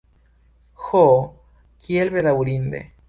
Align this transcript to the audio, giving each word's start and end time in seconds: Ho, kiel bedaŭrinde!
Ho, 0.85 1.03
kiel 1.85 2.11
bedaŭrinde! 2.17 2.83